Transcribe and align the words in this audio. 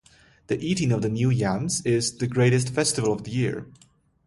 The 0.47 0.57
eating 0.59 0.91
of 0.91 1.03
the 1.03 1.09
new 1.09 1.29
yams 1.29 1.85
is 1.85 2.17
the 2.17 2.25
greatest 2.25 2.69
festival 2.73 3.13
of 3.13 3.23
the 3.23 3.29
year. 3.29 3.67